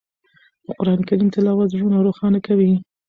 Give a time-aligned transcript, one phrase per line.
[0.65, 2.71] د قرآن کریم تلاوت زړونه روښانه کوي.